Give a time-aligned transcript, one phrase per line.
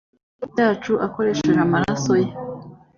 [0.51, 2.29] byacu akoresheje amaraso ye